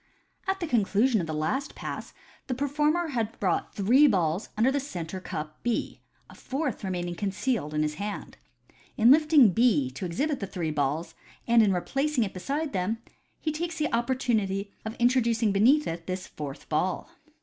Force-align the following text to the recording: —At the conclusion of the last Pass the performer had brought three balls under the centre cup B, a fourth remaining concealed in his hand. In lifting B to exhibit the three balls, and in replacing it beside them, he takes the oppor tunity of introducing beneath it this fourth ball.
—At 0.47 0.59
the 0.59 0.65
conclusion 0.65 1.21
of 1.21 1.27
the 1.27 1.31
last 1.35 1.75
Pass 1.75 2.11
the 2.47 2.55
performer 2.55 3.09
had 3.09 3.39
brought 3.39 3.75
three 3.75 4.07
balls 4.07 4.49
under 4.57 4.71
the 4.71 4.79
centre 4.79 5.21
cup 5.21 5.61
B, 5.61 6.01
a 6.27 6.33
fourth 6.33 6.83
remaining 6.83 7.13
concealed 7.13 7.71
in 7.75 7.83
his 7.83 7.93
hand. 8.01 8.37
In 8.97 9.11
lifting 9.11 9.51
B 9.51 9.91
to 9.91 10.03
exhibit 10.05 10.39
the 10.39 10.47
three 10.47 10.71
balls, 10.71 11.13
and 11.45 11.61
in 11.61 11.71
replacing 11.71 12.23
it 12.23 12.33
beside 12.33 12.73
them, 12.73 12.97
he 13.39 13.51
takes 13.51 13.75
the 13.77 13.89
oppor 13.89 14.15
tunity 14.17 14.71
of 14.85 14.95
introducing 14.95 15.51
beneath 15.51 15.85
it 15.85 16.07
this 16.07 16.25
fourth 16.25 16.67
ball. 16.67 17.11